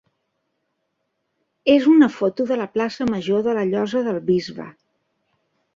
és 1.73 1.85
una 1.91 2.09
foto 2.15 2.49
de 2.53 2.59
la 2.63 2.67
plaça 2.79 3.09
major 3.13 3.45
de 3.49 3.57
la 3.61 3.69
Llosa 3.75 4.07
del 4.11 4.23
Bisbe. 4.33 4.71